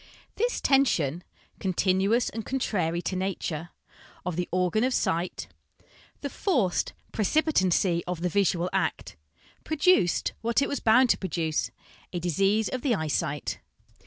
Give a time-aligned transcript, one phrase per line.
[0.41, 1.23] This tension,
[1.59, 3.69] continuous and contrary to nature,
[4.25, 5.47] of the organ of sight,
[6.21, 9.15] the forced precipi tancy of the visual act,
[9.63, 11.69] produced what it was bound to produce,
[12.11, 13.59] a disease of the eyesight."